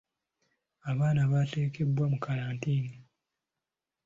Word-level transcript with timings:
Abantu 0.91 1.21
bateekebwa 1.33 2.03
mu 2.11 2.17
kkalantiini. 2.19 2.95